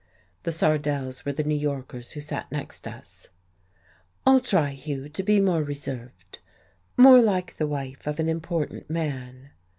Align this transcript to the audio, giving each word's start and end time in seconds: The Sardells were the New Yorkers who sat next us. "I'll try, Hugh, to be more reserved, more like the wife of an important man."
The 0.41 0.51
Sardells 0.51 1.25
were 1.25 1.31
the 1.31 1.43
New 1.43 1.53
Yorkers 1.53 2.13
who 2.13 2.21
sat 2.21 2.51
next 2.51 2.87
us. 2.87 3.27
"I'll 4.25 4.39
try, 4.39 4.71
Hugh, 4.71 5.09
to 5.09 5.21
be 5.21 5.39
more 5.39 5.61
reserved, 5.61 6.39
more 6.97 7.21
like 7.21 7.57
the 7.57 7.67
wife 7.67 8.07
of 8.07 8.19
an 8.19 8.27
important 8.27 8.89
man." 8.89 9.51